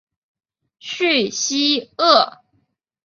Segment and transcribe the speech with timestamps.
[0.79, 2.39] 叙西厄。